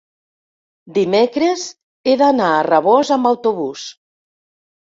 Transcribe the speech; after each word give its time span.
dimecres 0.95 1.67
he 2.11 2.17
d'anar 2.23 2.49
a 2.57 2.65
Rabós 2.71 3.15
amb 3.19 3.33
autobús. 3.33 3.85